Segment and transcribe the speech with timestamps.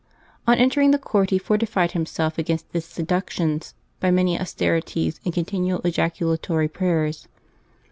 [0.47, 5.31] On en tering the court he fortified himself against its seductions by many austerities and
[5.31, 7.27] continual ejaculatory prayers.